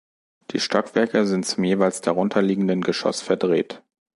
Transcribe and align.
Die 0.49 0.59
Stockwerke 0.59 1.27
sind 1.27 1.45
zum 1.45 1.63
jeweils 1.63 2.01
darunter 2.01 2.41
liegenden 2.41 2.81
Geschoss 2.81 3.21
verdreht. 3.21 3.83